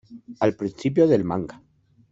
[0.39, 1.61] Al principio del manga.